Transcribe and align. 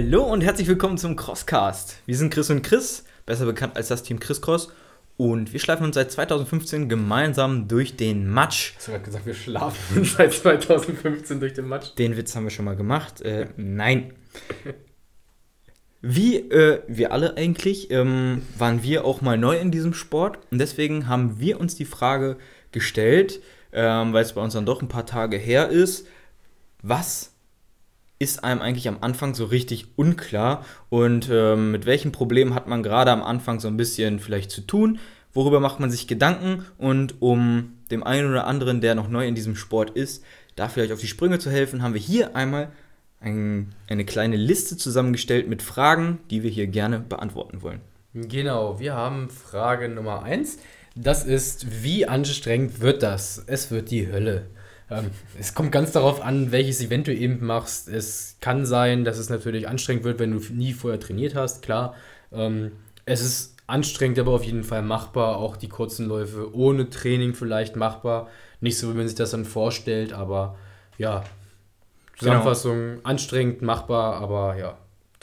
Hallo 0.00 0.22
und 0.22 0.42
herzlich 0.42 0.68
willkommen 0.68 0.96
zum 0.96 1.16
Crosscast. 1.16 1.96
Wir 2.06 2.16
sind 2.16 2.32
Chris 2.32 2.50
und 2.50 2.62
Chris, 2.62 3.02
besser 3.26 3.46
bekannt 3.46 3.74
als 3.76 3.88
das 3.88 4.04
Team 4.04 4.20
Chris 4.20 4.40
Cross. 4.40 4.70
Und 5.16 5.52
wir 5.52 5.58
schleifen 5.58 5.84
uns 5.84 5.96
seit 5.96 6.12
2015 6.12 6.88
gemeinsam 6.88 7.66
durch 7.66 7.96
den 7.96 8.30
Matsch. 8.30 8.74
Hast 8.76 8.86
du 8.86 8.92
gerade 8.92 9.04
gesagt, 9.04 9.26
wir 9.26 9.34
schlafen 9.34 9.98
uns 9.98 10.12
seit 10.16 10.32
2015 10.34 11.40
durch 11.40 11.52
den 11.54 11.66
Matsch? 11.66 11.96
Den 11.98 12.16
Witz 12.16 12.36
haben 12.36 12.44
wir 12.44 12.52
schon 12.52 12.66
mal 12.66 12.76
gemacht. 12.76 13.22
Äh, 13.22 13.48
nein. 13.56 14.12
Wie 16.00 16.36
äh, 16.36 16.80
wir 16.86 17.10
alle 17.10 17.36
eigentlich, 17.36 17.90
ähm, 17.90 18.42
waren 18.56 18.84
wir 18.84 19.04
auch 19.04 19.20
mal 19.20 19.36
neu 19.36 19.58
in 19.58 19.72
diesem 19.72 19.94
Sport. 19.94 20.38
Und 20.52 20.60
deswegen 20.60 21.08
haben 21.08 21.40
wir 21.40 21.58
uns 21.58 21.74
die 21.74 21.84
Frage 21.84 22.36
gestellt, 22.70 23.40
ähm, 23.72 24.12
weil 24.12 24.22
es 24.22 24.34
bei 24.34 24.42
uns 24.42 24.52
dann 24.54 24.64
doch 24.64 24.80
ein 24.80 24.86
paar 24.86 25.06
Tage 25.06 25.38
her 25.38 25.70
ist, 25.70 26.06
was 26.82 27.32
ist 28.18 28.42
einem 28.44 28.60
eigentlich 28.60 28.88
am 28.88 28.98
Anfang 29.00 29.34
so 29.34 29.44
richtig 29.44 29.86
unklar 29.96 30.64
und 30.88 31.28
ähm, 31.30 31.70
mit 31.70 31.86
welchen 31.86 32.12
Problemen 32.12 32.54
hat 32.54 32.66
man 32.66 32.82
gerade 32.82 33.12
am 33.12 33.22
Anfang 33.22 33.60
so 33.60 33.68
ein 33.68 33.76
bisschen 33.76 34.18
vielleicht 34.18 34.50
zu 34.50 34.62
tun, 34.62 34.98
worüber 35.32 35.60
macht 35.60 35.78
man 35.78 35.90
sich 35.90 36.08
Gedanken 36.08 36.64
und 36.78 37.22
um 37.22 37.74
dem 37.90 38.02
einen 38.02 38.30
oder 38.30 38.46
anderen, 38.46 38.80
der 38.80 38.94
noch 38.94 39.08
neu 39.08 39.26
in 39.26 39.34
diesem 39.34 39.56
Sport 39.56 39.90
ist, 39.90 40.24
da 40.56 40.68
vielleicht 40.68 40.92
auf 40.92 41.00
die 41.00 41.06
Sprünge 41.06 41.38
zu 41.38 41.50
helfen, 41.50 41.82
haben 41.82 41.94
wir 41.94 42.00
hier 42.00 42.34
einmal 42.34 42.72
ein, 43.20 43.74
eine 43.88 44.04
kleine 44.04 44.36
Liste 44.36 44.76
zusammengestellt 44.76 45.48
mit 45.48 45.62
Fragen, 45.62 46.18
die 46.30 46.42
wir 46.42 46.50
hier 46.50 46.66
gerne 46.66 46.98
beantworten 47.00 47.62
wollen. 47.62 47.80
Genau, 48.14 48.80
wir 48.80 48.94
haben 48.94 49.28
Frage 49.28 49.88
Nummer 49.88 50.22
1. 50.22 50.58
Das 50.96 51.24
ist, 51.24 51.84
wie 51.84 52.06
anstrengend 52.06 52.80
wird 52.80 53.02
das? 53.02 53.44
Es 53.46 53.70
wird 53.70 53.90
die 53.90 54.10
Hölle. 54.10 54.46
Ähm, 54.90 55.10
es 55.38 55.54
kommt 55.54 55.72
ganz 55.72 55.92
darauf 55.92 56.22
an, 56.22 56.50
welches 56.50 56.80
Event 56.80 57.06
du 57.06 57.14
eben 57.14 57.44
machst. 57.44 57.88
Es 57.88 58.36
kann 58.40 58.64
sein, 58.64 59.04
dass 59.04 59.18
es 59.18 59.28
natürlich 59.28 59.68
anstrengend 59.68 60.04
wird, 60.04 60.18
wenn 60.18 60.32
du 60.32 60.40
nie 60.52 60.72
vorher 60.72 61.00
trainiert 61.00 61.34
hast, 61.34 61.62
klar. 61.62 61.94
Ähm, 62.32 62.72
es 63.04 63.20
ist 63.20 63.56
anstrengend, 63.66 64.18
aber 64.18 64.32
auf 64.32 64.44
jeden 64.44 64.64
Fall 64.64 64.82
machbar. 64.82 65.36
Auch 65.36 65.56
die 65.56 65.68
kurzen 65.68 66.06
Läufe 66.06 66.54
ohne 66.54 66.90
Training 66.90 67.34
vielleicht 67.34 67.76
machbar. 67.76 68.28
Nicht 68.60 68.78
so, 68.78 68.92
wie 68.92 68.96
man 68.96 69.06
sich 69.06 69.16
das 69.16 69.30
dann 69.30 69.44
vorstellt, 69.44 70.12
aber 70.12 70.56
ja, 70.96 71.22
Zusammenfassung, 72.18 72.76
genau. 72.76 73.00
anstrengend, 73.04 73.62
machbar, 73.62 74.14
aber 74.16 74.56
ja, 74.56 74.76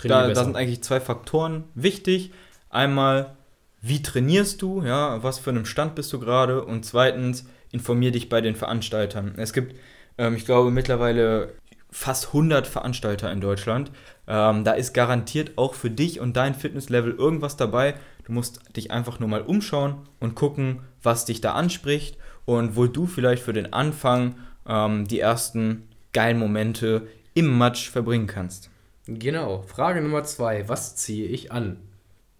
da, 0.04 0.30
da 0.30 0.44
sind 0.44 0.56
eigentlich 0.56 0.82
zwei 0.82 1.02
Faktoren 1.02 1.66
wichtig. 1.74 2.32
Einmal, 2.70 3.36
wie 3.82 4.02
trainierst 4.02 4.62
du, 4.62 4.82
ja, 4.84 5.22
was 5.22 5.40
für 5.40 5.50
einem 5.50 5.66
Stand 5.66 5.96
bist 5.96 6.14
du 6.14 6.20
gerade 6.20 6.64
und 6.64 6.86
zweitens, 6.86 7.46
informier 7.76 8.12
dich 8.12 8.30
bei 8.30 8.40
den 8.40 8.56
Veranstaltern. 8.56 9.36
Es 9.38 9.52
gibt, 9.52 9.76
ähm, 10.18 10.36
ich 10.36 10.46
glaube, 10.46 10.72
mittlerweile 10.72 11.54
fast 11.92 12.28
100 12.28 12.68
Veranstalter 12.68 13.32
in 13.32 13.42
Deutschland. 13.42 13.92
Ähm, 14.28 14.64
da 14.64 14.72
ist 14.72 14.94
garantiert 14.94 15.58
auch 15.58 15.74
für 15.76 15.90
dich 15.90 16.20
und 16.20 16.36
dein 16.36 16.56
Fitnesslevel 16.56 17.14
irgendwas 17.14 17.58
dabei. 17.58 17.96
Du 18.24 18.32
musst 18.32 18.60
dich 18.76 18.92
einfach 18.92 19.20
nur 19.20 19.30
mal 19.30 19.42
umschauen 19.42 19.98
und 20.20 20.36
gucken, 20.36 20.82
was 21.04 21.26
dich 21.26 21.42
da 21.42 21.54
anspricht 21.54 22.18
und 22.46 22.76
wo 22.76 22.88
du 22.88 23.08
vielleicht 23.08 23.44
für 23.44 23.54
den 23.54 23.74
Anfang 23.74 24.36
ähm, 24.68 25.08
die 25.08 25.20
ersten 25.20 25.88
geilen 26.14 26.40
Momente 26.40 27.08
im 27.34 27.58
Match 27.58 27.90
verbringen 27.90 28.28
kannst. 28.28 28.70
Genau. 29.06 29.64
Frage 29.64 30.02
Nummer 30.02 30.24
zwei. 30.24 30.68
Was 30.70 30.96
ziehe 30.96 31.28
ich 31.28 31.52
an? 31.52 31.78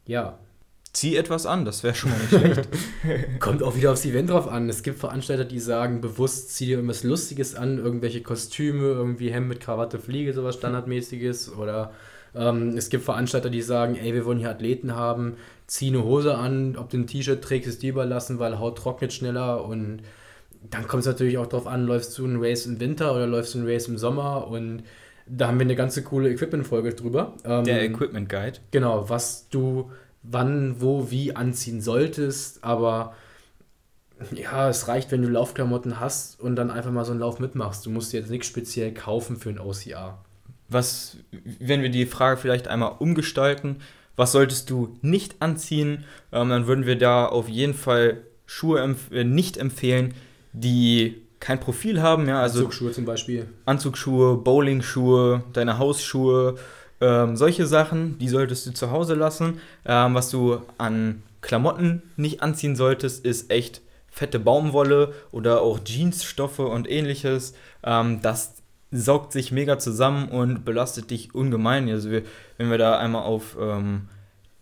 Ja, 0.06 0.40
zieh 0.96 1.18
etwas 1.18 1.46
an, 1.46 1.66
das 1.66 1.84
wäre 1.84 1.94
schon 1.94 2.12
mal 2.12 2.18
nicht 2.20 2.30
schlecht. 2.30 2.70
Kommt 3.40 3.62
auch 3.62 3.76
wieder 3.76 3.92
aufs 3.92 4.06
Event 4.06 4.30
drauf 4.30 4.48
an. 4.48 4.70
Es 4.70 4.82
gibt 4.82 4.98
Veranstalter, 4.98 5.44
die 5.44 5.60
sagen, 5.60 6.00
bewusst 6.00 6.56
zieh 6.56 6.68
dir 6.68 6.78
irgendwas 6.78 7.04
Lustiges 7.04 7.54
an, 7.56 7.78
irgendwelche 7.78 8.22
Kostüme, 8.22 8.88
irgendwie 8.88 9.32
Hemd 9.32 9.50
mit 9.50 9.60
Krawatte, 9.60 10.00
Fliege, 10.00 10.34
sowas 10.34 10.56
Standardmäßiges. 10.56 11.54
Oder 11.54 11.92
ähm, 12.34 12.78
es 12.78 12.90
gibt 12.90 13.04
Veranstalter, 13.04 13.50
die 13.50 13.62
sagen, 13.62 13.96
ey, 13.96 14.14
wir 14.14 14.26
wollen 14.26 14.40
hier 14.40 14.50
Athleten 14.50 14.96
haben, 14.96 15.36
zieh 15.68 15.88
eine 15.88 16.04
Hose 16.04 16.36
an, 16.36 16.78
ob 16.78 16.90
du 16.90 16.98
ein 16.98 17.08
T-Shirt 17.08 17.44
trägst, 17.44 17.68
ist 17.68 17.82
dir 17.82 17.92
überlassen, 17.92 18.40
weil 18.40 18.60
Haut 18.60 18.78
trocknet 18.78 19.12
schneller 19.12 19.66
und 19.66 20.00
dann 20.70 20.88
kommt 20.88 21.02
es 21.02 21.08
natürlich 21.08 21.38
auch 21.38 21.46
darauf 21.46 21.68
an, 21.68 21.86
läufst 21.86 22.18
du 22.18 22.26
ein 22.26 22.38
Race 22.42 22.66
im 22.66 22.80
Winter 22.80 23.14
oder 23.14 23.28
läufst 23.28 23.54
du 23.54 23.60
ein 23.60 23.68
Race 23.68 23.88
im 23.88 23.98
Sommer 23.98 24.48
und 24.48 24.84
da 25.28 25.48
haben 25.48 25.60
wir 25.60 25.66
eine 25.66 25.76
ganze 25.76 26.04
coole 26.04 26.30
Equipment-Folge 26.30 26.94
drüber. 26.94 27.34
Ähm, 27.44 27.64
Der 27.66 27.84
Equipment 27.84 28.30
Guide. 28.30 28.60
Genau, 28.72 29.10
was 29.10 29.50
du 29.50 29.92
wann, 30.30 30.82
wo, 30.82 31.12
wie 31.12 31.36
anziehen 31.36 31.82
solltest, 31.82 32.64
aber 32.64 33.16
ja, 34.34 34.70
es 34.70 34.88
reicht, 34.88 35.12
wenn 35.12 35.22
du 35.22 35.28
Laufklamotten 35.28 36.00
hast 36.00 36.40
und 36.40 36.56
dann 36.56 36.72
einfach 36.72 36.92
mal 36.92 37.06
so 37.06 37.12
einen 37.12 37.20
Lauf 37.20 37.40
mitmachst. 37.40 37.86
Du 37.86 37.90
musst 37.90 38.14
jetzt 38.14 38.30
nichts 38.30 38.48
speziell 38.48 38.94
kaufen 38.94 39.36
für 39.38 39.50
ein 39.50 39.60
OCR. 39.60 40.18
Was, 40.70 41.18
wenn 41.60 41.82
wir 41.82 41.90
die 41.90 42.06
Frage 42.06 42.38
vielleicht 42.38 42.68
einmal 42.68 42.94
umgestalten, 43.00 43.78
was 44.16 44.32
solltest 44.32 44.70
du 44.70 44.98
nicht 45.02 45.42
anziehen, 45.42 46.06
ähm, 46.32 46.50
dann 46.50 46.68
würden 46.68 46.86
wir 46.86 46.98
da 46.98 47.26
auf 47.26 47.50
jeden 47.50 47.74
Fall 47.74 48.22
Schuhe 48.46 48.80
empf 48.80 49.12
äh, 49.12 49.24
nicht 49.24 49.58
empfehlen, 49.58 50.14
die 50.54 51.22
kein 51.40 51.60
Profil 51.60 52.02
haben. 52.02 52.28
Ja, 52.28 52.42
also 52.42 52.60
Anzugsschuhe 52.60 52.92
zum 52.92 53.06
Beispiel. 53.06 53.48
Anzugsschuhe, 53.66 54.38
Bowlingschuhe, 54.38 55.44
deine 55.54 55.78
Hausschuhe, 55.78 56.56
ähm, 57.02 57.36
solche 57.36 57.66
Sachen, 57.66 58.18
die 58.20 58.30
solltest 58.30 58.66
du 58.66 58.74
zu 58.74 58.92
Hause 58.92 59.16
lassen. 59.16 59.60
Ähm, 59.86 60.16
was 60.16 60.30
du 60.30 60.62
an 60.78 61.24
Klamotten 61.42 62.04
nicht 62.16 62.42
anziehen 62.42 62.76
solltest, 62.76 63.26
ist 63.26 63.52
echt 63.52 63.82
fette 64.10 64.40
Baumwolle 64.40 65.14
oder 65.32 65.62
auch 65.62 65.80
Jeansstoffe 65.86 66.60
und 66.60 66.90
ähnliches. 66.90 67.54
Ähm, 67.84 68.22
das 68.22 68.56
saugt 68.92 69.34
sich 69.34 69.52
mega 69.52 69.78
zusammen 69.78 70.30
und 70.30 70.64
belastet 70.64 71.12
dich 71.12 71.36
ungemein. 71.36 71.90
Also 71.90 72.12
wir, 72.12 72.24
wenn 72.58 72.72
wir 72.72 72.78
da 72.78 72.98
einmal 72.98 73.24
auf 73.24 73.58
ähm, 73.60 74.08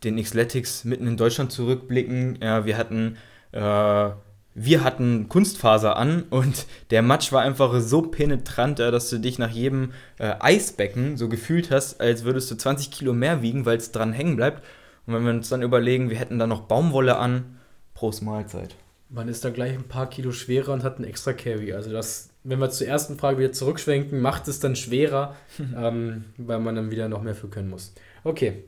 den 0.04 0.22
Xletics 0.22 0.84
mitten 0.86 1.08
in 1.08 1.18
Deutschland 1.18 1.52
zurückblicken, 1.52 2.40
ja, 2.42 2.66
wir 2.66 2.78
hatten 2.78 3.18
äh, 3.52 4.10
wir 4.56 4.84
hatten 4.84 5.30
Kunstfaser 5.30 5.98
an 5.98 6.24
und 6.30 6.68
der 6.92 7.02
Matsch 7.02 7.32
war 7.32 7.42
einfach 7.42 7.80
so 7.82 8.04
penetrant, 8.04 8.80
dass 8.80 9.10
du 9.10 9.18
dich 9.18 9.40
nach 9.40 9.50
jedem 9.50 9.94
äh, 10.20 10.36
Eisbecken 10.40 11.18
so 11.18 11.28
gefühlt 11.28 11.72
hast, 11.72 12.00
als 12.00 12.24
würdest 12.24 12.52
du 12.52 12.56
20 12.56 12.92
Kilo 12.92 13.14
mehr 13.14 13.42
wiegen, 13.42 13.66
weil 13.66 13.78
es 13.78 13.92
dran 13.92 14.14
hängen 14.14 14.36
bleibt. 14.36 14.64
Und 15.06 15.16
wenn 15.16 15.24
wir 15.24 15.32
uns 15.32 15.50
dann 15.50 15.64
überlegen, 15.64 16.10
wir 16.10 16.18
hätten 16.18 16.40
da 16.40 16.48
noch 16.48 16.62
Baumwolle 16.62 17.18
an, 17.18 17.58
Prost 17.94 18.22
Mahlzeit. 18.22 18.76
Man 19.10 19.28
ist 19.28 19.44
da 19.44 19.50
gleich 19.50 19.74
ein 19.74 19.88
paar 19.88 20.10
Kilo 20.10 20.32
schwerer 20.32 20.74
und 20.74 20.84
hat 20.84 20.98
einen 20.98 21.06
extra 21.06 21.34
Carry. 21.34 21.74
Also 21.74 21.92
das, 21.92 22.30
wenn 22.44 22.60
wir 22.60 22.70
zur 22.70 22.88
ersten 22.88 23.18
Frage 23.18 23.40
wieder 23.40 23.52
zurückschwenken, 23.52 24.22
macht 24.22 24.48
es 24.48 24.60
dann 24.60 24.76
schwerer, 24.76 25.36
ähm, 25.78 26.26
weil 26.38 26.60
man 26.60 26.76
dann 26.76 26.92
wieder 26.92 27.10
noch 27.10 27.22
mehr 27.22 27.36
für 27.36 27.48
können 27.48 27.70
muss. 27.70 27.94
Okay. 28.24 28.64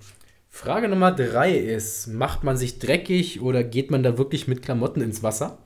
Frage 0.50 0.88
Nummer 0.88 1.12
drei 1.12 1.58
ist, 1.58 2.08
macht 2.08 2.44
man 2.46 2.56
sich 2.56 2.80
dreckig 2.80 3.42
oder 3.42 3.64
geht 3.64 3.92
man 3.92 4.04
da 4.04 4.18
wirklich 4.18 4.48
mit 4.48 4.62
Klamotten 4.62 5.02
ins 5.02 5.22
Wasser? 5.22 5.58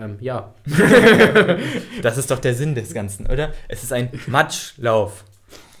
Ähm, 0.00 0.16
ja. 0.20 0.54
das 2.02 2.18
ist 2.18 2.30
doch 2.30 2.38
der 2.38 2.54
Sinn 2.54 2.74
des 2.74 2.94
Ganzen, 2.94 3.26
oder? 3.26 3.52
Es 3.68 3.82
ist 3.82 3.92
ein 3.92 4.10
Matschlauf. 4.26 5.24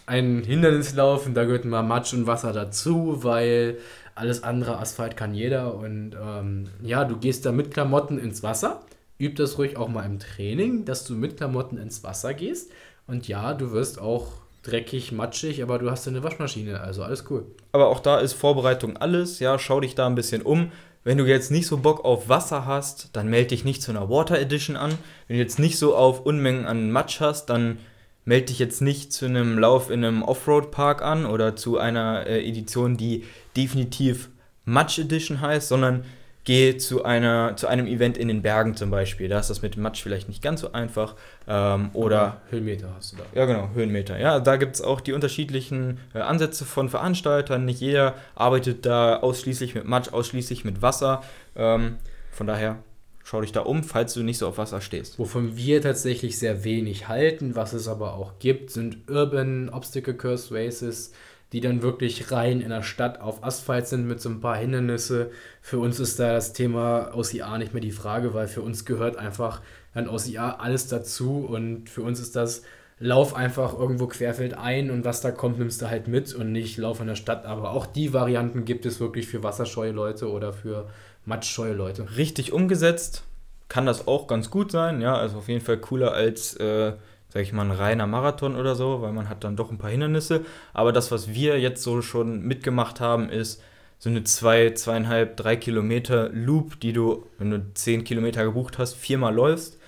Ein 0.06 0.42
Hindernislauf 0.44 1.26
und 1.26 1.34
da 1.34 1.44
gehört 1.44 1.64
mal 1.64 1.82
Matsch 1.82 2.12
und 2.12 2.26
Wasser 2.26 2.52
dazu, 2.52 3.22
weil 3.22 3.78
alles 4.14 4.42
andere 4.42 4.78
Asphalt 4.78 5.16
kann 5.16 5.34
jeder. 5.34 5.74
Und 5.74 6.16
ähm, 6.20 6.68
ja, 6.82 7.04
du 7.04 7.16
gehst 7.16 7.46
da 7.46 7.52
mit 7.52 7.72
Klamotten 7.72 8.18
ins 8.18 8.42
Wasser. 8.42 8.82
Üb 9.20 9.36
das 9.36 9.58
ruhig 9.58 9.76
auch 9.76 9.88
mal 9.88 10.04
im 10.04 10.18
Training, 10.18 10.84
dass 10.84 11.04
du 11.04 11.14
mit 11.14 11.36
Klamotten 11.36 11.76
ins 11.76 12.02
Wasser 12.02 12.34
gehst. 12.34 12.70
Und 13.06 13.28
ja, 13.28 13.54
du 13.54 13.72
wirst 13.72 14.00
auch 14.00 14.32
dreckig, 14.62 15.12
matschig, 15.12 15.62
aber 15.62 15.78
du 15.78 15.90
hast 15.90 16.06
eine 16.06 16.22
Waschmaschine, 16.22 16.80
also 16.80 17.02
alles 17.02 17.24
cool. 17.30 17.46
Aber 17.72 17.88
auch 17.88 18.00
da 18.00 18.18
ist 18.18 18.34
Vorbereitung 18.34 18.96
alles, 18.96 19.38
ja, 19.38 19.58
schau 19.58 19.80
dich 19.80 19.94
da 19.94 20.06
ein 20.06 20.14
bisschen 20.14 20.42
um. 20.42 20.70
Wenn 21.02 21.16
du 21.16 21.24
jetzt 21.24 21.50
nicht 21.50 21.66
so 21.66 21.78
Bock 21.78 22.04
auf 22.04 22.28
Wasser 22.28 22.66
hast, 22.66 23.10
dann 23.14 23.28
melde 23.28 23.48
dich 23.48 23.64
nicht 23.64 23.80
zu 23.82 23.90
einer 23.90 24.10
Water 24.10 24.38
Edition 24.38 24.76
an. 24.76 24.98
Wenn 25.26 25.36
du 25.36 25.42
jetzt 25.42 25.58
nicht 25.58 25.78
so 25.78 25.96
auf 25.96 26.26
Unmengen 26.26 26.66
an 26.66 26.90
Matsch 26.90 27.20
hast, 27.20 27.46
dann 27.46 27.78
melde 28.26 28.46
dich 28.46 28.58
jetzt 28.58 28.82
nicht 28.82 29.12
zu 29.12 29.24
einem 29.24 29.58
Lauf 29.58 29.90
in 29.90 30.04
einem 30.04 30.22
Offroad-Park 30.22 31.00
an 31.00 31.24
oder 31.24 31.56
zu 31.56 31.78
einer 31.78 32.26
äh, 32.26 32.46
Edition, 32.46 32.98
die 32.98 33.24
definitiv 33.56 34.28
Matsch 34.66 34.98
Edition 34.98 35.40
heißt, 35.40 35.68
sondern 35.68 36.04
geh 36.44 36.76
zu, 36.76 37.04
einer, 37.04 37.56
zu 37.56 37.66
einem 37.66 37.86
Event 37.86 38.16
in 38.16 38.28
den 38.28 38.42
Bergen 38.42 38.74
zum 38.74 38.90
Beispiel. 38.90 39.28
Da 39.28 39.38
ist 39.38 39.50
das 39.50 39.62
mit 39.62 39.76
Matsch 39.76 40.02
vielleicht 40.02 40.28
nicht 40.28 40.42
ganz 40.42 40.60
so 40.60 40.72
einfach. 40.72 41.14
Ähm, 41.46 41.90
oder 41.92 42.40
Höhenmeter 42.50 42.94
hast 42.96 43.12
du 43.12 43.16
da. 43.18 43.24
Ja, 43.34 43.46
genau, 43.46 43.70
Höhenmeter. 43.74 44.18
Ja, 44.18 44.40
da 44.40 44.56
gibt 44.56 44.76
es 44.76 44.82
auch 44.82 45.00
die 45.00 45.12
unterschiedlichen 45.12 45.98
äh, 46.14 46.20
Ansätze 46.20 46.64
von 46.64 46.88
Veranstaltern. 46.88 47.64
Nicht 47.64 47.80
jeder 47.80 48.14
arbeitet 48.34 48.86
da 48.86 49.16
ausschließlich 49.16 49.74
mit 49.74 49.84
Matsch, 49.84 50.12
ausschließlich 50.12 50.64
mit 50.64 50.82
Wasser. 50.82 51.22
Ähm, 51.56 51.96
von 52.30 52.46
daher 52.46 52.78
schau 53.22 53.40
dich 53.42 53.52
da 53.52 53.60
um, 53.60 53.84
falls 53.84 54.14
du 54.14 54.22
nicht 54.22 54.38
so 54.38 54.48
auf 54.48 54.58
Wasser 54.58 54.80
stehst. 54.80 55.18
Wovon 55.18 55.56
wir 55.56 55.82
tatsächlich 55.82 56.38
sehr 56.38 56.64
wenig 56.64 57.06
halten, 57.08 57.54
was 57.54 57.72
es 57.74 57.86
aber 57.86 58.14
auch 58.14 58.38
gibt, 58.38 58.70
sind 58.70 59.08
Urban 59.08 59.68
Obstacle 59.68 60.14
Course 60.14 60.52
Races 60.54 61.12
die 61.52 61.60
dann 61.60 61.82
wirklich 61.82 62.30
rein 62.30 62.60
in 62.60 62.70
der 62.70 62.82
Stadt 62.82 63.20
auf 63.20 63.42
Asphalt 63.42 63.86
sind 63.88 64.06
mit 64.06 64.20
so 64.20 64.28
ein 64.28 64.40
paar 64.40 64.56
Hindernisse. 64.56 65.30
Für 65.60 65.78
uns 65.78 65.98
ist 65.98 66.18
da 66.18 66.32
das 66.32 66.52
Thema 66.52 67.12
OCR 67.14 67.58
nicht 67.58 67.74
mehr 67.74 67.80
die 67.80 67.90
Frage, 67.90 68.34
weil 68.34 68.46
für 68.46 68.62
uns 68.62 68.84
gehört 68.84 69.16
einfach 69.16 69.60
ein 69.92 70.08
OCR 70.08 70.60
alles 70.60 70.86
dazu 70.86 71.46
und 71.48 71.88
für 71.88 72.02
uns 72.02 72.20
ist 72.20 72.36
das 72.36 72.62
lauf 73.00 73.34
einfach 73.34 73.76
irgendwo 73.76 74.06
querfeld 74.06 74.54
ein 74.54 74.90
und 74.90 75.04
was 75.04 75.22
da 75.22 75.30
kommt, 75.30 75.58
nimmst 75.58 75.80
du 75.80 75.88
halt 75.88 76.06
mit 76.06 76.34
und 76.34 76.52
nicht 76.52 76.76
lauf 76.76 77.00
in 77.00 77.06
der 77.06 77.16
Stadt. 77.16 77.46
Aber 77.46 77.70
auch 77.70 77.86
die 77.86 78.12
Varianten 78.12 78.64
gibt 78.64 78.86
es 78.86 79.00
wirklich 79.00 79.26
für 79.26 79.42
wasserscheue 79.42 79.92
Leute 79.92 80.30
oder 80.30 80.52
für 80.52 80.88
matschscheue 81.24 81.72
Leute. 81.72 82.16
Richtig 82.16 82.52
umgesetzt 82.52 83.24
kann 83.68 83.86
das 83.86 84.06
auch 84.06 84.26
ganz 84.26 84.50
gut 84.50 84.70
sein, 84.70 85.00
ja, 85.00 85.16
also 85.16 85.38
auf 85.38 85.48
jeden 85.48 85.64
Fall 85.64 85.78
cooler 85.78 86.12
als, 86.12 86.56
äh, 86.56 86.92
sag 87.32 87.42
ich 87.42 87.52
mal, 87.52 87.64
ein 87.64 87.70
reiner 87.70 88.06
Marathon 88.06 88.56
oder 88.56 88.74
so, 88.74 89.02
weil 89.02 89.12
man 89.12 89.28
hat 89.28 89.44
dann 89.44 89.56
doch 89.56 89.70
ein 89.70 89.78
paar 89.78 89.90
Hindernisse. 89.90 90.44
Aber 90.72 90.92
das, 90.92 91.10
was 91.10 91.32
wir 91.32 91.58
jetzt 91.58 91.82
so 91.82 92.02
schon 92.02 92.42
mitgemacht 92.42 93.00
haben, 93.00 93.30
ist 93.30 93.62
so 93.98 94.10
eine 94.10 94.24
zwei, 94.24 94.70
zweieinhalb, 94.70 95.36
drei 95.36 95.56
Kilometer 95.56 96.30
Loop, 96.30 96.80
die 96.80 96.92
du, 96.92 97.26
wenn 97.38 97.50
du 97.50 97.74
zehn 97.74 98.04
Kilometer 98.04 98.44
gebucht 98.44 98.78
hast, 98.78 98.94
viermal 98.94 99.34
läufst. 99.34 99.78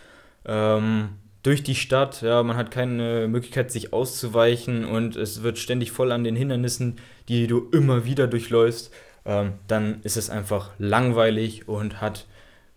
Ähm, 0.44 1.10
durch 1.42 1.62
die 1.62 1.74
Stadt, 1.74 2.22
ja, 2.22 2.42
man 2.42 2.56
hat 2.56 2.70
keine 2.70 3.26
Möglichkeit, 3.26 3.72
sich 3.72 3.92
auszuweichen 3.92 4.84
und 4.84 5.16
es 5.16 5.42
wird 5.42 5.58
ständig 5.58 5.90
voll 5.90 6.12
an 6.12 6.24
den 6.24 6.36
Hindernissen, 6.36 6.96
die 7.28 7.48
du 7.48 7.68
immer 7.72 8.04
wieder 8.04 8.28
durchläufst, 8.28 8.92
ähm, 9.24 9.54
dann 9.66 10.00
ist 10.02 10.16
es 10.16 10.30
einfach 10.30 10.70
langweilig 10.78 11.66
und 11.66 12.00
hat 12.00 12.26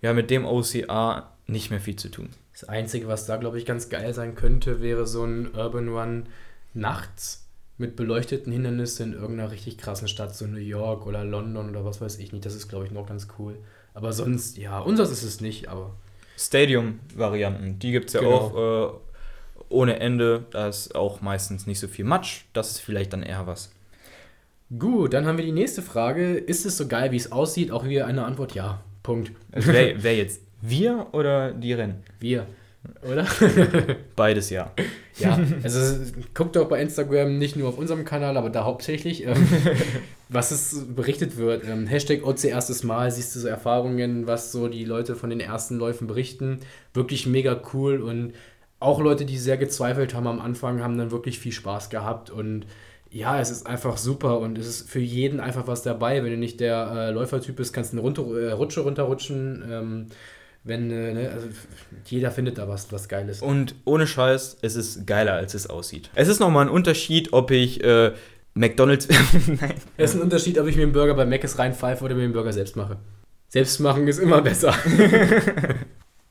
ja 0.02 0.14
mit 0.14 0.32
dem 0.32 0.46
OCR 0.46 1.32
nicht 1.48 1.70
mehr 1.70 1.80
viel 1.80 1.96
zu 1.96 2.10
tun. 2.10 2.30
Das 2.58 2.70
Einzige, 2.70 3.10
was 3.10 3.26
da, 3.26 3.36
glaube 3.36 3.58
ich, 3.58 3.66
ganz 3.66 3.90
geil 3.90 4.14
sein 4.14 4.34
könnte, 4.34 4.82
wäre 4.82 5.06
so 5.06 5.26
ein 5.26 5.54
Urban 5.54 5.90
Run 5.90 6.28
nachts 6.74 7.50
mit 7.78 7.98
beleuchteten 7.98 8.54
Hindernissen 8.54 9.12
in 9.12 9.20
irgendeiner 9.20 9.52
richtig 9.52 9.78
krassen 9.78 10.08
Stadt, 10.08 10.34
so 10.34 10.48
New 10.48 10.58
York 10.60 11.06
oder 11.06 11.26
London 11.26 11.70
oder 11.70 11.84
was 11.84 12.00
weiß 12.00 12.18
ich 12.20 12.32
nicht. 12.32 12.46
Das 12.46 12.56
ist, 12.56 12.70
glaube 12.70 12.86
ich, 12.86 12.92
noch 12.92 13.08
ganz 13.08 13.28
cool. 13.38 13.58
Aber 13.94 14.14
sonst, 14.14 14.58
ja, 14.58 14.80
unseres 14.80 15.12
ist 15.12 15.24
es 15.24 15.42
nicht, 15.42 15.68
aber 15.68 15.96
Stadium-Varianten, 16.38 17.78
die 17.80 17.92
gibt 17.92 18.08
es 18.08 18.14
ja 18.14 18.22
genau. 18.22 18.36
auch 18.36 18.94
äh, 18.94 19.64
ohne 19.68 20.00
Ende. 20.00 20.46
Da 20.52 20.70
ist 20.70 20.96
auch 20.96 21.20
meistens 21.20 21.68
nicht 21.68 21.82
so 21.82 21.90
viel 21.90 22.06
Matsch. 22.06 22.46
Das 22.54 22.72
ist 22.72 22.80
vielleicht 22.80 23.12
dann 23.12 23.24
eher 23.24 23.48
was. 23.48 23.74
Gut, 24.80 25.14
dann 25.14 25.26
haben 25.26 25.38
wir 25.38 25.46
die 25.46 25.52
nächste 25.52 25.82
Frage. 25.82 26.36
Ist 26.36 26.66
es 26.66 26.78
so 26.78 26.88
geil, 26.88 27.12
wie 27.12 27.18
es 27.18 27.34
aussieht? 27.34 27.72
Auch 27.72 27.84
wieder 27.84 28.08
eine 28.08 28.24
Antwort 28.24 28.56
ja. 28.56 28.82
Punkt. 29.04 29.34
Also 29.52 29.74
wer, 29.74 30.02
wer 30.04 30.16
jetzt? 30.16 30.45
Wir 30.62 31.08
oder 31.12 31.52
die 31.52 31.74
Rennen? 31.74 32.04
Wir. 32.20 32.48
Oder? 33.10 33.26
Beides 34.16 34.50
ja. 34.50 34.72
Ja, 35.18 35.40
also 35.64 36.04
guckt 36.34 36.56
doch 36.56 36.68
bei 36.68 36.82
Instagram 36.82 37.38
nicht 37.38 37.56
nur 37.56 37.70
auf 37.70 37.78
unserem 37.78 38.06
Kanal, 38.06 38.38
aber 38.38 38.50
da 38.50 38.64
hauptsächlich, 38.64 39.26
ähm, 39.26 39.48
was 40.30 40.52
es 40.52 40.86
berichtet 40.96 41.38
wird. 41.38 41.64
Ähm, 41.68 41.88
Hashtag 41.88 42.26
OC 42.26 42.46
erstes 42.46 42.84
Mal, 42.84 43.12
siehst 43.12 43.36
du 43.36 43.40
so 43.40 43.48
Erfahrungen, 43.48 44.28
was 44.28 44.52
so 44.52 44.68
die 44.68 44.86
Leute 44.86 45.16
von 45.16 45.30
den 45.30 45.40
ersten 45.40 45.78
Läufen 45.78 46.08
berichten. 46.08 46.60
Wirklich 46.94 47.26
mega 47.28 47.60
cool 47.74 48.02
und 48.02 48.34
auch 48.80 49.00
Leute, 49.00 49.26
die 49.26 49.38
sehr 49.38 49.58
gezweifelt 49.58 50.14
haben 50.14 50.28
am 50.28 50.42
Anfang, 50.42 50.84
haben 50.84 50.98
dann 50.98 51.12
wirklich 51.12 51.40
viel 51.40 51.54
Spaß 51.54 51.90
gehabt 51.90 52.30
und 52.30 52.66
ja, 53.10 53.40
es 53.40 53.50
ist 53.50 53.66
einfach 53.66 53.96
super 53.96 54.40
und 54.40 54.58
es 54.58 54.68
ist 54.68 54.90
für 54.90 55.00
jeden 55.00 55.40
einfach 55.40 55.68
was 55.68 55.84
dabei. 55.84 56.22
Wenn 56.22 56.32
du 56.32 56.38
nicht 56.38 56.60
der 56.60 56.92
äh, 56.94 57.12
Läufertyp 57.12 57.56
bist, 57.56 57.74
kannst 57.74 57.94
du 57.94 57.98
eine 57.98 58.02
runter, 58.02 58.24
äh, 58.38 58.52
Rutsche 58.52 58.82
runterrutschen. 58.82 59.64
Ähm, 59.72 60.08
wenn, 60.66 60.92
äh, 60.92 61.14
ne, 61.14 61.32
also 61.32 61.48
jeder 62.06 62.32
findet 62.32 62.58
da 62.58 62.68
was, 62.68 62.92
was 62.92 63.08
Geiles. 63.08 63.42
Und 63.42 63.76
ohne 63.86 64.08
Scheiß, 64.08 64.58
es 64.62 64.76
ist 64.76 65.06
geiler, 65.06 65.34
als 65.34 65.54
es 65.54 65.68
aussieht. 65.68 66.10
Es 66.16 66.28
ist 66.28 66.40
nochmal 66.40 66.66
ein 66.66 66.72
Unterschied, 66.72 67.34
ob 67.34 67.52
ich 67.52 67.84
äh, 67.84 68.14
McDonalds. 68.56 69.08
Nein. 69.48 69.76
Es 69.96 70.12
ist 70.12 70.16
ein 70.18 70.24
Unterschied, 70.24 70.58
ob 70.60 70.68
ich 70.68 70.76
mir 70.76 70.84
einen 70.84 70.92
Burger 70.92 71.14
bei 71.14 71.26
Mc's 71.26 71.60
reinpfeife 71.60 72.04
oder 72.04 72.16
mir 72.16 72.22
den 72.24 72.34
Burger 72.34 72.52
selbst 72.52 72.76
mache. 72.76 72.98
Selbst 73.48 73.80
machen 73.80 74.08
ist 74.08 74.18
immer 74.18 74.42
besser. 74.42 74.74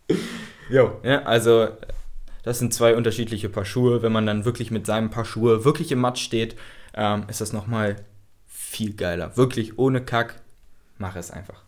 jo. 0.69 1.01
Ja, 1.05 1.23
also 1.23 1.69
das 2.43 2.59
sind 2.59 2.75
zwei 2.75 2.97
unterschiedliche 2.97 3.49
Paar 3.49 3.65
Schuhe. 3.65 4.03
Wenn 4.03 4.13
man 4.13 4.27
dann 4.27 4.45
wirklich 4.45 4.73
mit 4.73 4.85
seinem 4.85 5.11
Paar 5.11 5.25
Schuhe 5.25 5.65
wirklich 5.65 5.93
im 5.93 6.01
Matsch 6.01 6.23
steht, 6.23 6.57
ähm, 6.95 7.25
ist 7.29 7.41
das 7.41 7.53
nochmal 7.53 7.97
viel 8.49 8.95
geiler. 8.95 9.37
Wirklich 9.37 9.79
ohne 9.79 10.05
Kack, 10.05 10.43
mach 10.99 11.15
es 11.15 11.31
einfach. 11.31 11.63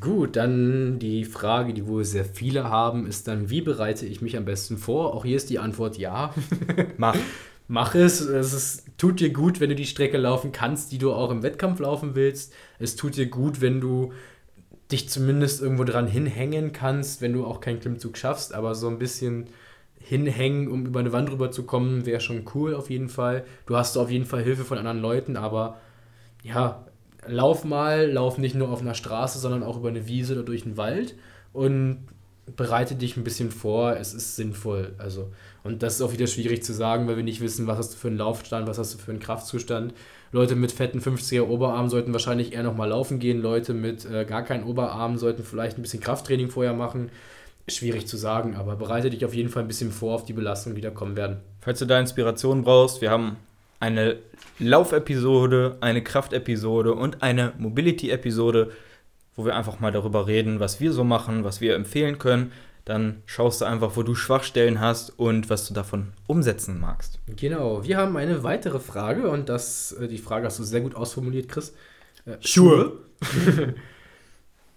Gut, 0.00 0.34
dann 0.34 0.98
die 0.98 1.24
Frage, 1.24 1.72
die 1.72 1.86
wohl 1.86 2.04
sehr 2.04 2.24
viele 2.24 2.64
haben, 2.64 3.06
ist 3.06 3.28
dann, 3.28 3.48
wie 3.48 3.60
bereite 3.60 4.06
ich 4.06 4.20
mich 4.20 4.36
am 4.36 4.44
besten 4.44 4.76
vor? 4.76 5.14
Auch 5.14 5.24
hier 5.24 5.36
ist 5.36 5.50
die 5.50 5.60
Antwort 5.60 5.96
ja. 5.98 6.34
Mach. 6.96 7.16
Mach 7.68 7.94
es. 7.94 8.20
Es 8.20 8.52
ist, 8.52 8.86
tut 8.96 9.20
dir 9.20 9.30
gut, 9.30 9.60
wenn 9.60 9.68
du 9.68 9.76
die 9.76 9.86
Strecke 9.86 10.16
laufen 10.16 10.50
kannst, 10.52 10.90
die 10.90 10.98
du 10.98 11.12
auch 11.12 11.30
im 11.30 11.42
Wettkampf 11.42 11.78
laufen 11.78 12.14
willst. 12.14 12.52
Es 12.78 12.96
tut 12.96 13.16
dir 13.16 13.26
gut, 13.26 13.60
wenn 13.60 13.80
du 13.80 14.12
dich 14.90 15.08
zumindest 15.08 15.60
irgendwo 15.60 15.84
dran 15.84 16.06
hinhängen 16.06 16.72
kannst, 16.72 17.20
wenn 17.20 17.34
du 17.34 17.44
auch 17.44 17.60
keinen 17.60 17.78
Klimmzug 17.78 18.16
schaffst, 18.16 18.54
aber 18.54 18.74
so 18.74 18.88
ein 18.88 18.98
bisschen 18.98 19.48
hinhängen, 20.00 20.68
um 20.68 20.86
über 20.86 21.00
eine 21.00 21.12
Wand 21.12 21.30
rüber 21.30 21.50
zu 21.50 21.64
kommen, 21.64 22.06
wäre 22.06 22.20
schon 22.20 22.44
cool 22.54 22.74
auf 22.74 22.88
jeden 22.88 23.10
Fall. 23.10 23.44
Du 23.66 23.76
hast 23.76 23.96
auf 23.98 24.10
jeden 24.10 24.24
Fall 24.24 24.42
Hilfe 24.42 24.64
von 24.64 24.78
anderen 24.78 25.00
Leuten, 25.00 25.36
aber 25.36 25.78
ja, 26.42 26.86
lauf 27.26 27.64
mal, 27.64 28.10
lauf 28.10 28.38
nicht 28.38 28.54
nur 28.54 28.70
auf 28.70 28.80
einer 28.80 28.94
Straße, 28.94 29.38
sondern 29.38 29.62
auch 29.62 29.76
über 29.76 29.88
eine 29.88 30.06
Wiese 30.06 30.34
oder 30.34 30.42
durch 30.42 30.64
einen 30.64 30.76
Wald 30.76 31.14
und 31.52 32.06
bereite 32.56 32.94
dich 32.94 33.16
ein 33.16 33.24
bisschen 33.24 33.50
vor, 33.50 33.96
es 33.96 34.14
ist 34.14 34.36
sinnvoll. 34.36 34.94
Also, 34.98 35.30
und 35.64 35.82
das 35.82 35.96
ist 35.96 36.02
auch 36.02 36.12
wieder 36.12 36.26
schwierig 36.26 36.62
zu 36.62 36.72
sagen, 36.72 37.06
weil 37.06 37.16
wir 37.16 37.24
nicht 37.24 37.40
wissen, 37.40 37.66
was 37.66 37.78
hast 37.78 37.94
du 37.94 37.98
für 37.98 38.08
einen 38.08 38.18
Laufstand, 38.18 38.66
was 38.66 38.78
hast 38.78 38.94
du 38.94 38.98
für 38.98 39.10
einen 39.10 39.20
Kraftzustand. 39.20 39.92
Leute 40.32 40.56
mit 40.56 40.72
fetten 40.72 41.00
50er 41.00 41.42
Oberarmen 41.42 41.90
sollten 41.90 42.12
wahrscheinlich 42.12 42.52
eher 42.52 42.62
nochmal 42.62 42.90
laufen 42.90 43.18
gehen. 43.18 43.40
Leute 43.40 43.74
mit 43.74 44.04
äh, 44.04 44.24
gar 44.24 44.44
keinen 44.44 44.64
Oberarm 44.64 45.18
sollten 45.18 45.44
vielleicht 45.44 45.78
ein 45.78 45.82
bisschen 45.82 46.00
Krafttraining 46.00 46.50
vorher 46.50 46.74
machen. 46.74 47.10
Schwierig 47.66 48.06
zu 48.06 48.16
sagen, 48.16 48.54
aber 48.56 48.76
bereite 48.76 49.10
dich 49.10 49.24
auf 49.24 49.34
jeden 49.34 49.50
Fall 49.50 49.62
ein 49.62 49.68
bisschen 49.68 49.92
vor 49.92 50.14
auf 50.14 50.24
die 50.24 50.32
Belastungen, 50.32 50.74
die 50.74 50.80
da 50.82 50.90
kommen 50.90 51.16
werden. 51.16 51.38
Falls 51.60 51.78
du 51.78 51.86
da 51.86 52.00
Inspiration 52.00 52.62
brauchst, 52.62 53.02
wir 53.02 53.10
haben 53.10 53.36
eine 53.80 54.18
Laufepisode, 54.58 55.76
eine 55.80 56.02
Kraftepisode 56.02 56.94
und 56.94 57.22
eine 57.22 57.52
Mobility-Episode, 57.58 58.72
wo 59.36 59.44
wir 59.44 59.54
einfach 59.54 59.80
mal 59.80 59.92
darüber 59.92 60.26
reden, 60.26 60.60
was 60.60 60.80
wir 60.80 60.92
so 60.92 61.04
machen, 61.04 61.44
was 61.44 61.60
wir 61.60 61.74
empfehlen 61.74 62.18
können. 62.18 62.52
Dann 62.84 63.22
schaust 63.26 63.60
du 63.60 63.66
einfach, 63.66 63.96
wo 63.96 64.02
du 64.02 64.14
Schwachstellen 64.14 64.80
hast 64.80 65.10
und 65.18 65.50
was 65.50 65.68
du 65.68 65.74
davon 65.74 66.08
umsetzen 66.26 66.80
magst. 66.80 67.20
Genau, 67.36 67.84
wir 67.84 67.98
haben 67.98 68.16
eine 68.16 68.42
weitere 68.42 68.80
Frage 68.80 69.28
und 69.28 69.48
das, 69.48 69.92
äh, 69.92 70.08
die 70.08 70.18
Frage 70.18 70.46
hast 70.46 70.58
du 70.58 70.64
sehr 70.64 70.80
gut 70.80 70.94
ausformuliert, 70.94 71.48
Chris. 71.48 71.74
Äh, 72.24 72.36
Schuhe? 72.40 72.92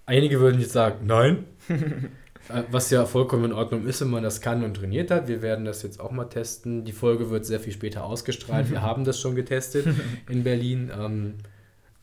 Einige 0.05 0.41
würden 0.41 0.59
jetzt 0.59 0.73
sagen, 0.73 1.05
nein. 1.05 1.45
Äh, 2.53 2.63
was 2.71 2.89
ja 2.89 3.05
vollkommen 3.05 3.45
in 3.45 3.53
Ordnung 3.53 3.85
ist, 3.85 4.01
wenn 4.01 4.09
man 4.09 4.23
das 4.23 4.41
kann 4.41 4.63
und 4.63 4.75
trainiert 4.75 5.11
hat. 5.11 5.27
Wir 5.27 5.41
werden 5.41 5.65
das 5.65 5.83
jetzt 5.83 5.99
auch 5.99 6.11
mal 6.11 6.25
testen. 6.25 6.83
Die 6.83 6.91
Folge 6.91 7.29
wird 7.29 7.45
sehr 7.45 7.59
viel 7.59 7.73
später 7.73 8.05
ausgestrahlt. 8.05 8.69
Wir 8.69 8.81
haben 8.83 9.03
das 9.03 9.19
schon 9.19 9.35
getestet 9.35 9.87
in 10.29 10.43
Berlin. 10.43 10.91
Ähm, 10.97 11.35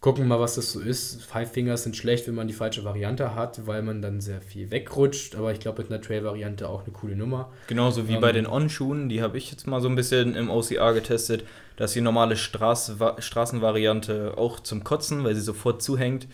gucken 0.01 0.29
mal, 0.29 0.41
was 0.41 0.55
das 0.55 0.73
so 0.73 0.81
ist. 0.81 1.23
Five 1.25 1.51
Fingers 1.53 1.83
sind 1.83 1.97
schlecht, 1.97 2.27
wenn 2.29 2.35
man 2.35 2.47
die 2.47 2.55
falsche 2.55 2.85
Variante 2.85 3.35
hat, 3.35 3.67
weil 3.67 3.83
man 3.83 4.01
dann 4.01 4.21
sehr 4.21 4.41
viel 4.41 4.71
wegrutscht. 4.71 5.35
Aber 5.35 5.53
ich 5.53 5.61
glaube, 5.61 5.83
mit 5.83 5.91
einer 5.91 6.01
Trail-Variante 6.01 6.69
auch 6.69 6.85
eine 6.85 6.93
coole 6.93 7.17
Nummer. 7.17 7.51
Genauso 7.67 8.09
wie 8.09 8.15
ähm, 8.15 8.21
bei 8.21 8.33
den 8.33 8.47
On-Schuhen. 8.47 9.09
Die 9.09 9.23
habe 9.23 9.39
ich 9.39 9.51
jetzt 9.51 9.67
mal 9.67 9.81
so 9.81 9.89
ein 9.89 9.97
bisschen 9.97 10.35
im 10.35 10.51
OCR 10.51 10.95
getestet. 10.95 11.45
Da 11.77 11.85
ist 11.85 11.95
die 11.95 12.01
normale 12.01 12.37
Straß 12.37 12.97
Straßenvariante 13.19 14.35
auch 14.37 14.61
zum 14.61 14.85
Kotzen, 14.85 15.25
weil 15.25 15.35
sie 15.35 15.41
sofort 15.41 15.83
zuhängt. 15.83 16.27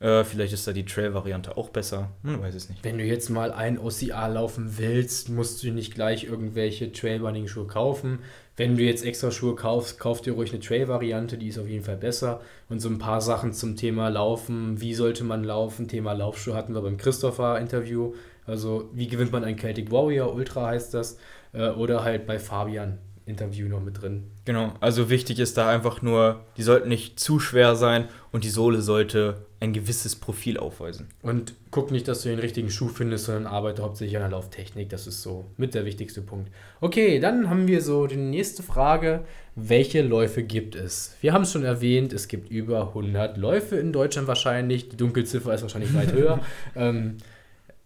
Äh, 0.00 0.24
vielleicht 0.24 0.52
ist 0.52 0.66
da 0.66 0.72
die 0.72 0.84
Trail-Variante 0.84 1.56
auch 1.56 1.70
besser. 1.70 2.10
Man 2.22 2.40
weiß 2.40 2.54
es 2.54 2.68
nicht. 2.68 2.84
Wenn 2.84 2.98
du 2.98 3.04
jetzt 3.04 3.30
mal 3.30 3.52
ein 3.52 3.78
OCA 3.78 4.26
laufen 4.26 4.76
willst, 4.76 5.30
musst 5.30 5.62
du 5.62 5.70
nicht 5.70 5.94
gleich 5.94 6.24
irgendwelche 6.24 6.92
Trail-Running-Schuhe 6.92 7.66
kaufen. 7.66 8.18
Wenn 8.56 8.76
du 8.76 8.82
jetzt 8.82 9.04
extra 9.04 9.30
Schuhe 9.30 9.54
kaufst, 9.54 9.98
kauf 9.98 10.20
dir 10.20 10.34
ruhig 10.34 10.50
eine 10.52 10.60
Trail-Variante, 10.60 11.38
die 11.38 11.48
ist 11.48 11.58
auf 11.58 11.68
jeden 11.68 11.84
Fall 11.84 11.96
besser. 11.96 12.40
Und 12.68 12.80
so 12.80 12.88
ein 12.88 12.98
paar 12.98 13.20
Sachen 13.20 13.52
zum 13.52 13.76
Thema 13.76 14.08
Laufen. 14.08 14.80
Wie 14.80 14.94
sollte 14.94 15.24
man 15.24 15.42
laufen? 15.42 15.88
Thema 15.88 16.12
Laufschuhe 16.12 16.54
hatten 16.54 16.74
wir 16.74 16.82
beim 16.82 16.96
Christopher-Interview. 16.96 18.14
Also, 18.46 18.90
wie 18.92 19.08
gewinnt 19.08 19.32
man 19.32 19.42
einen 19.44 19.58
Celtic 19.58 19.90
Warrior? 19.90 20.34
Ultra 20.34 20.66
heißt 20.66 20.92
das. 20.94 21.18
Äh, 21.52 21.70
oder 21.70 22.04
halt 22.04 22.26
bei 22.26 22.38
Fabian. 22.38 22.98
Interview 23.26 23.68
noch 23.68 23.80
mit 23.80 24.02
drin. 24.02 24.30
Genau, 24.44 24.74
also 24.80 25.08
wichtig 25.08 25.38
ist 25.38 25.56
da 25.56 25.68
einfach 25.70 26.02
nur, 26.02 26.44
die 26.56 26.62
sollten 26.62 26.90
nicht 26.90 27.18
zu 27.18 27.40
schwer 27.40 27.74
sein 27.74 28.08
und 28.32 28.44
die 28.44 28.50
Sohle 28.50 28.82
sollte 28.82 29.46
ein 29.64 29.72
gewisses 29.72 30.14
Profil 30.14 30.58
aufweisen. 30.58 31.08
Und 31.22 31.54
guck 31.70 31.90
nicht, 31.90 32.06
dass 32.06 32.22
du 32.22 32.28
den 32.28 32.38
richtigen 32.38 32.70
Schuh 32.70 32.88
findest, 32.88 33.24
sondern 33.24 33.46
arbeite 33.46 33.82
hauptsächlich 33.82 34.16
an 34.16 34.22
der 34.22 34.30
Lauftechnik. 34.30 34.90
Das 34.90 35.06
ist 35.06 35.22
so 35.22 35.46
mit 35.56 35.74
der 35.74 35.84
wichtigste 35.84 36.22
Punkt. 36.22 36.50
Okay, 36.80 37.18
dann 37.18 37.50
haben 37.50 37.66
wir 37.66 37.80
so 37.80 38.06
die 38.06 38.16
nächste 38.16 38.62
Frage. 38.62 39.24
Welche 39.56 40.02
Läufe 40.02 40.42
gibt 40.42 40.74
es? 40.74 41.16
Wir 41.20 41.32
haben 41.32 41.42
es 41.42 41.52
schon 41.52 41.64
erwähnt, 41.64 42.12
es 42.12 42.28
gibt 42.28 42.50
über 42.50 42.88
100 42.88 43.36
Läufe 43.36 43.76
in 43.76 43.92
Deutschland 43.92 44.28
wahrscheinlich. 44.28 44.88
Die 44.90 44.96
Dunkelziffer 44.96 45.54
ist 45.54 45.62
wahrscheinlich 45.62 45.94
weit 45.94 46.12
höher. 46.14 46.40
Ähm, 46.76 47.16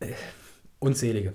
äh, 0.01 0.09
unzählige. 0.81 1.33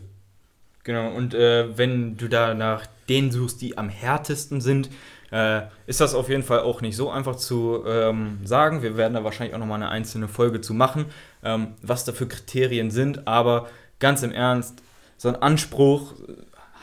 Genau, 0.83 1.15
und 1.15 1.33
äh, 1.33 1.77
wenn 1.77 2.17
du 2.17 2.27
da 2.27 2.53
nach 2.53 2.85
denen 3.07 3.31
suchst, 3.31 3.61
die 3.61 3.77
am 3.77 3.87
härtesten 3.87 4.59
sind, 4.59 4.89
äh, 5.33 5.63
ist 5.87 5.99
das 5.99 6.13
auf 6.13 6.29
jeden 6.29 6.43
Fall 6.43 6.59
auch 6.59 6.81
nicht 6.81 6.95
so 6.95 7.09
einfach 7.09 7.35
zu 7.35 7.83
ähm, 7.87 8.37
sagen. 8.43 8.83
Wir 8.83 8.97
werden 8.97 9.15
da 9.15 9.23
wahrscheinlich 9.23 9.55
auch 9.55 9.59
nochmal 9.59 9.81
eine 9.81 9.89
einzelne 9.89 10.27
Folge 10.27 10.61
zu 10.61 10.75
machen, 10.75 11.05
ähm, 11.43 11.69
was 11.81 12.05
da 12.05 12.11
für 12.11 12.27
Kriterien 12.27 12.91
sind. 12.91 13.27
Aber 13.27 13.67
ganz 13.99 14.21
im 14.21 14.31
Ernst, 14.31 14.83
so 15.17 15.29
ein 15.29 15.35
Anspruch, 15.35 16.13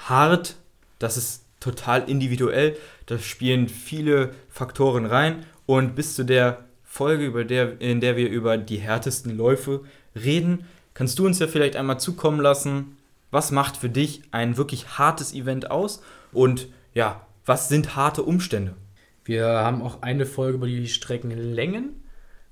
hart, 0.09 0.57
das 0.99 1.17
ist 1.17 1.45
total 1.61 2.11
individuell. 2.11 2.77
Da 3.07 3.19
spielen 3.21 3.69
viele 3.69 4.31
Faktoren 4.49 5.07
rein. 5.07 5.47
Und 5.67 5.95
bis 5.95 6.17
zu 6.17 6.25
der 6.25 6.65
Folge, 6.83 7.27
über 7.27 7.45
der, 7.45 7.81
in 7.81 8.01
der 8.01 8.17
wir 8.17 8.29
über 8.29 8.59
die 8.59 8.79
härtesten 8.79 9.37
Läufe 9.37 9.83
reden, 10.17 10.67
kannst 10.93 11.21
du 11.21 11.27
uns 11.27 11.39
ja 11.39 11.47
vielleicht 11.47 11.77
einmal 11.77 12.01
zukommen 12.01 12.41
lassen, 12.41 12.97
was 13.31 13.53
macht 13.53 13.77
für 13.77 13.89
dich 13.89 14.23
ein 14.33 14.57
wirklich 14.57 14.99
hartes 14.99 15.33
Event 15.33 15.71
aus 15.71 16.03
und 16.33 16.67
ja, 16.95 17.25
was 17.51 17.69
sind 17.69 17.97
harte 17.97 18.23
Umstände? 18.23 18.77
Wir 19.25 19.45
haben 19.45 19.83
auch 19.83 20.03
eine 20.03 20.25
Folge 20.25 20.55
über 20.59 20.69
die 20.69 20.87
Streckenlängen, 20.87 22.01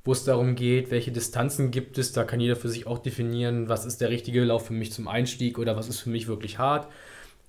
wo 0.05 0.11
es 0.11 0.25
darum 0.25 0.57
geht, 0.57 0.90
welche 0.90 1.12
Distanzen 1.12 1.71
gibt 1.71 1.99
es. 1.99 2.11
Da 2.11 2.25
kann 2.25 2.40
jeder 2.40 2.57
für 2.57 2.69
sich 2.69 2.88
auch 2.88 2.99
definieren, 2.99 3.69
was 3.69 3.87
ist 3.87 4.00
der 4.00 4.11
richtige 4.11 4.43
Lauf 4.43 4.67
für 4.67 4.73
mich 4.73 4.93
zum 4.93 5.07
Einstieg 5.07 5.57
oder 5.61 5.76
was 5.76 5.88
ist 5.88 6.00
für 6.00 6.11
mich 6.11 6.26
wirklich 6.26 6.59
hart. 6.59 6.88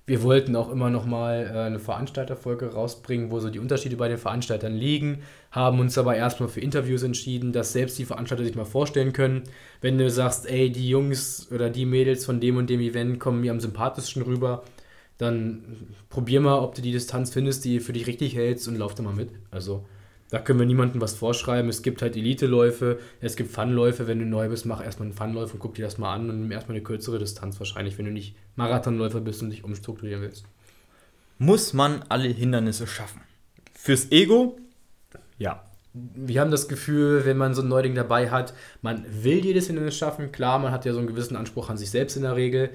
Wir 0.06 0.22
wollten 0.22 0.54
auch 0.54 0.70
immer 0.70 0.90
noch 0.90 1.06
mal 1.06 1.50
äh, 1.52 1.58
eine 1.58 1.80
Veranstalterfolge 1.80 2.72
rausbringen, 2.72 3.32
wo 3.32 3.40
so 3.40 3.50
die 3.50 3.58
Unterschiede 3.58 3.96
bei 3.96 4.06
den 4.06 4.18
Veranstaltern 4.18 4.76
liegen, 4.76 5.22
haben 5.50 5.80
uns 5.80 5.98
aber 5.98 6.14
erstmal 6.14 6.48
für 6.48 6.60
Interviews 6.60 7.02
entschieden, 7.02 7.52
dass 7.52 7.72
selbst 7.72 7.98
die 7.98 8.04
Veranstalter 8.04 8.44
sich 8.44 8.54
mal 8.54 8.64
vorstellen 8.64 9.12
können. 9.12 9.42
Wenn 9.80 9.98
du 9.98 10.08
sagst, 10.08 10.48
ey, 10.48 10.70
die 10.70 10.88
Jungs 10.88 11.48
oder 11.50 11.68
die 11.68 11.84
Mädels 11.84 12.24
von 12.24 12.38
dem 12.38 12.58
und 12.58 12.70
dem 12.70 12.80
Event 12.80 13.18
kommen 13.18 13.40
mir 13.40 13.50
am 13.50 13.58
sympathischsten 13.58 14.22
rüber, 14.22 14.62
dann 15.20 15.94
probier 16.08 16.40
mal, 16.40 16.58
ob 16.58 16.74
du 16.74 16.82
die 16.82 16.92
Distanz 16.92 17.30
findest, 17.30 17.64
die 17.64 17.80
für 17.80 17.92
dich 17.92 18.06
richtig 18.06 18.34
hältst 18.34 18.68
und 18.68 18.76
lauf 18.76 18.94
da 18.94 19.02
mal 19.02 19.14
mit. 19.14 19.30
Also 19.50 19.84
da 20.30 20.38
können 20.38 20.60
wir 20.60 20.66
niemandem 20.66 21.00
was 21.00 21.14
vorschreiben. 21.14 21.68
Es 21.68 21.82
gibt 21.82 22.02
halt 22.02 22.16
Elite-Läufe, 22.16 23.00
es 23.20 23.36
gibt 23.36 23.50
Fun-Läufe. 23.50 24.06
Wenn 24.06 24.20
du 24.20 24.24
neu 24.24 24.48
bist, 24.48 24.64
mach 24.64 24.82
erstmal 24.82 25.08
einen 25.08 25.16
Fun-Läufer 25.16 25.54
und 25.54 25.60
guck 25.60 25.74
dir 25.74 25.84
das 25.84 25.98
mal 25.98 26.14
an 26.14 26.30
und 26.30 26.40
nimm 26.40 26.52
erstmal 26.52 26.76
eine 26.76 26.84
kürzere 26.84 27.18
Distanz 27.18 27.58
wahrscheinlich, 27.58 27.98
wenn 27.98 28.06
du 28.06 28.12
nicht 28.12 28.36
Marathonläufer 28.54 29.20
bist 29.20 29.42
und 29.42 29.50
dich 29.50 29.64
umstrukturieren 29.64 30.22
willst. 30.22 30.44
Muss 31.38 31.72
man 31.72 32.04
alle 32.08 32.28
Hindernisse 32.28 32.86
schaffen? 32.86 33.22
Fürs 33.74 34.12
Ego? 34.12 34.58
Ja. 35.38 35.64
Wir 35.92 36.40
haben 36.40 36.52
das 36.52 36.68
Gefühl, 36.68 37.24
wenn 37.24 37.36
man 37.36 37.52
so 37.52 37.62
ein 37.62 37.68
Neuling 37.68 37.96
dabei 37.96 38.30
hat, 38.30 38.54
man 38.80 39.04
will 39.24 39.44
jedes 39.44 39.66
Hindernis 39.66 39.96
schaffen. 39.96 40.30
Klar, 40.30 40.60
man 40.60 40.70
hat 40.70 40.84
ja 40.84 40.92
so 40.92 40.98
einen 40.98 41.08
gewissen 41.08 41.34
Anspruch 41.34 41.68
an 41.68 41.76
sich 41.76 41.90
selbst 41.90 42.16
in 42.16 42.22
der 42.22 42.36
Regel. 42.36 42.70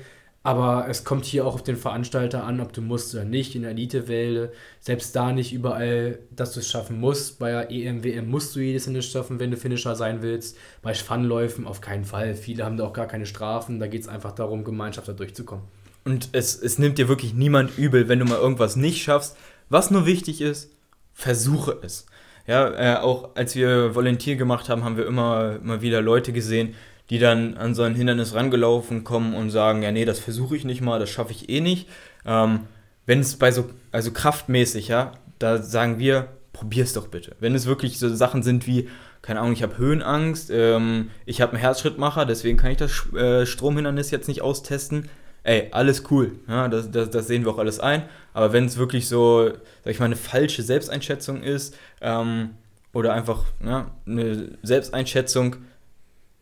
Aber 0.46 0.88
es 0.88 1.04
kommt 1.04 1.26
hier 1.26 1.48
auch 1.48 1.56
auf 1.56 1.64
den 1.64 1.76
Veranstalter 1.76 2.44
an, 2.44 2.62
ob 2.62 2.72
du 2.72 2.80
musst 2.80 3.16
oder 3.16 3.26
nicht. 3.26 3.56
In 3.56 3.64
der 3.64 3.72
Elite-Welle, 3.72 4.52
selbst 4.80 5.16
da 5.16 5.32
nicht 5.32 5.52
überall, 5.54 6.20
dass 6.30 6.54
du 6.54 6.60
es 6.60 6.70
schaffen 6.70 7.00
musst. 7.00 7.40
Bei 7.40 7.50
der 7.50 7.72
EM, 7.72 8.04
WM 8.04 8.30
musst 8.30 8.56
du 8.56 8.60
jedes 8.60 8.86
Finish 8.86 9.10
schaffen, 9.10 9.40
wenn 9.40 9.50
du 9.50 9.58
Finisher 9.58 9.96
sein 9.96 10.22
willst. 10.22 10.56
Bei 10.84 10.94
Funläufen 10.94 11.66
auf 11.66 11.82
keinen 11.82 12.06
Fall. 12.06 12.36
Viele 12.36 12.64
haben 12.64 12.78
da 12.78 12.86
auch 12.86 12.94
gar 12.94 13.08
keine 13.08 13.26
Strafen. 13.26 13.80
Da 13.80 13.88
geht 13.88 14.04
es 14.04 14.08
einfach 14.08 14.34
darum, 14.34 14.64
Gemeinschaft 14.64 15.08
da 15.08 15.14
durchzukommen. 15.14 15.66
Und 16.04 16.30
es, 16.34 16.62
es 16.62 16.78
nimmt 16.78 17.00
dir 17.00 17.08
wirklich 17.08 17.34
niemand 17.34 17.76
übel, 17.80 18.08
wenn 18.08 18.20
du 18.20 18.26
mal 18.26 18.38
irgendwas 18.38 18.76
nicht 18.76 19.02
schaffst. 19.02 19.36
Was 19.70 19.90
nur 19.90 20.06
wichtig 20.06 20.42
ist, 20.42 20.72
versuche 21.12 21.80
es. 21.82 22.06
Ja, 22.46 22.98
äh, 22.98 23.00
auch 23.00 23.36
als 23.36 23.56
wir 23.56 23.96
Volunteer 23.96 24.36
gemacht 24.36 24.70
haben, 24.70 24.84
haben 24.84 24.98
wir 24.98 25.08
immer, 25.08 25.56
immer 25.56 25.82
wieder 25.82 26.04
Leute 26.04 26.34
gesehen, 26.34 26.76
die 27.10 27.20
dann 27.20 27.56
an 27.58 27.76
so 27.76 27.84
ein 27.84 27.96
Hindernis 27.96 28.34
rangelaufen 28.34 29.04
kommen 29.04 29.36
und 29.36 29.50
sagen, 29.50 29.84
ja, 29.84 29.92
nee, 29.92 30.06
das 30.06 30.20
versuche 30.20 30.56
ich 30.56 30.66
nicht 30.66 30.82
mal, 30.82 31.00
das 31.00 31.10
schaffe 31.10 31.32
ich 31.32 31.50
eh 31.50 31.62
nicht. 31.62 31.88
Ähm, 32.26 32.62
wenn 33.06 33.20
es 33.20 33.38
bei 33.38 33.52
so, 33.52 33.70
also 33.92 34.12
kraftmäßig, 34.12 34.88
ja, 34.88 35.12
da 35.38 35.62
sagen 35.62 36.00
wir, 36.00 36.28
probier 36.54 36.84
es 36.84 36.94
doch 36.94 37.08
bitte. 37.08 37.36
Wenn 37.40 37.54
es 37.54 37.66
wirklich 37.66 38.00
so 38.00 38.14
Sachen 38.14 38.42
sind 38.42 38.66
wie, 38.66 38.90
keine 39.22 39.42
Ahnung, 39.42 39.54
ich 39.54 39.64
habe 39.64 39.78
Höhenangst, 39.78 40.50
ähm, 40.52 41.12
ich 41.26 41.42
habe 41.42 41.52
einen 41.54 41.62
Herzschrittmacher, 41.62 42.26
deswegen 42.26 42.58
kann 42.58 42.72
ich 42.72 42.78
das 42.78 43.14
äh, 43.14 43.46
Stromhindernis 43.46 44.10
jetzt 44.12 44.28
nicht 44.28 44.42
austesten. 44.42 45.10
Ey, 45.44 45.68
alles 45.72 46.06
cool, 46.10 46.40
ja, 46.48 46.68
das, 46.68 46.90
das, 46.90 47.12
das 47.12 47.28
sehen 47.28 47.46
wir 47.46 47.52
auch 47.52 47.60
alles 47.60 47.80
ein. 47.80 48.04
Aber 48.34 48.52
wenn 48.52 48.66
es 48.66 48.78
wirklich 48.78 49.08
so, 49.08 49.52
sag 49.84 49.92
ich 49.92 50.00
mal, 50.00 50.06
eine 50.06 50.16
falsche 50.16 50.64
Selbsteinschätzung 50.64 51.44
ist 51.44 51.78
ähm, 52.02 52.52
oder 52.94 53.14
einfach 53.14 53.44
ja, 53.64 53.92
eine 54.08 54.58
Selbsteinschätzung, 54.64 55.58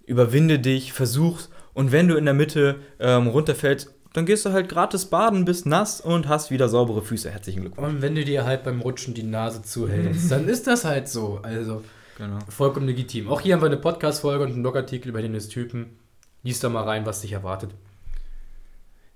überwinde 0.06 0.60
dich, 0.60 0.94
versuch's 0.94 1.50
und 1.74 1.92
wenn 1.92 2.08
du 2.08 2.16
in 2.16 2.26
der 2.26 2.34
Mitte 2.34 2.78
ähm, 3.00 3.28
runterfällst, 3.28 3.94
dann 4.14 4.28
gehst 4.28 4.46
du 4.46 4.52
halt 4.52 4.70
gratis 4.70 5.08
baden, 5.08 5.44
bist 5.44 5.66
nass 5.66 6.00
und 6.00 6.28
hast 6.28 6.52
wieder 6.52 6.70
saubere 6.70 7.02
Füße. 7.02 7.32
Herzlichen 7.32 7.62
Glückwunsch. 7.62 7.88
Und 7.88 8.02
wenn 8.04 8.14
du 8.14 8.24
dir 8.24 8.46
halt 8.46 8.64
beim 8.64 8.80
Rutschen 8.80 9.16
die 9.16 9.24
Nase 9.24 9.64
zuhältst, 9.64 10.32
dann 10.32 10.48
ist 10.48 10.68
das 10.68 10.86
halt 10.86 11.08
so. 11.08 11.40
Also 11.42 11.84
genau. 12.18 12.38
vollkommen 12.48 12.86
legitim. 12.86 13.28
Auch 13.28 13.42
hier 13.42 13.56
haben 13.56 13.62
wir 13.62 13.68
eine 13.68 13.78
Podcast-Folge 13.78 14.44
und 14.44 14.52
einen 14.52 14.62
Blogartikel 14.62 15.10
über 15.10 15.22
den 15.22 15.38
Typen. 15.40 15.98
Lies 16.44 16.60
da 16.60 16.70
mal 16.70 16.84
rein, 16.84 17.08
was 17.08 17.22
dich 17.22 17.32
erwartet. 17.32 17.72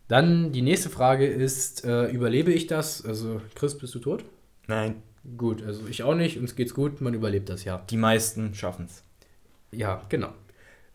Dann 0.07 0.51
die 0.51 0.63
nächste 0.63 0.89
Frage 0.89 1.27
ist: 1.27 1.85
äh, 1.85 2.07
Überlebe 2.07 2.51
ich 2.51 2.65
das? 2.65 3.05
Also, 3.05 3.41
Chris, 3.53 3.77
bist 3.77 3.93
du 3.93 3.99
tot? 3.99 4.25
Nein. 4.65 5.03
Gut, 5.37 5.61
also 5.61 5.85
ich 5.87 6.03
auch 6.03 6.15
nicht, 6.15 6.39
uns 6.39 6.55
geht's 6.55 6.73
gut, 6.73 7.01
man 7.01 7.13
überlebt 7.13 7.49
das 7.49 7.65
ja. 7.65 7.83
Die 7.89 7.97
meisten 7.97 8.55
schaffen's. 8.55 9.03
Ja, 9.71 10.01
genau. 10.07 10.29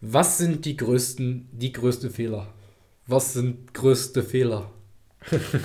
Was 0.05 0.37
sind 0.37 0.65
die 0.65 0.77
größten, 0.77 1.49
die 1.53 1.71
größte 1.71 2.11
Fehler? 2.11 2.49
Was 3.07 3.35
sind 3.35 3.73
größte 3.73 4.25
Fehler? 4.25 4.69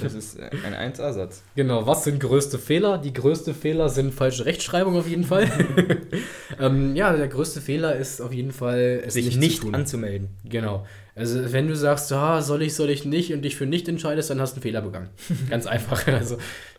Das 0.04 0.14
ist 0.14 0.40
ein 0.40 0.94
1A-Satz. 0.94 1.42
Genau, 1.56 1.88
was 1.88 2.04
sind 2.04 2.20
größte 2.20 2.60
Fehler? 2.60 3.00
Die 3.00 3.14
größte 3.14 3.56
Fehler 3.56 3.90
sind 3.90 4.14
falsche 4.14 4.46
Rechtschreibung 4.46 4.96
auf 4.96 5.08
jeden 5.08 5.24
Fall. 5.24 5.50
ähm, 6.60 6.96
ja, 6.96 7.18
der 7.18 7.28
größte 7.28 7.62
Fehler 7.62 7.96
ist 7.96 8.22
auf 8.22 8.32
jeden 8.32 8.52
Fall, 8.52 9.02
es 9.08 9.16
sich 9.16 9.38
nicht, 9.38 9.64
nicht 9.64 9.74
anzumelden. 9.74 10.30
Genau. 10.46 10.86
Also 11.16 11.52
wenn 11.52 11.68
du 11.68 11.76
sagst, 11.76 12.14
ah, 12.14 12.44
soll 12.44 12.62
ich, 12.62 12.76
soll 12.76 12.92
ich 12.92 13.06
nicht 13.06 13.34
und 13.34 13.42
dich 13.42 13.56
für 13.56 13.66
nicht 13.66 13.90
entscheidest, 13.90 14.30
dann 14.30 14.40
hast 14.40 14.52
du 14.52 14.58
einen 14.58 14.62
Fehler 14.62 14.84
begangen. 14.84 15.10
Ganz 15.50 15.66
einfach. 15.66 16.06
Also 16.06 16.38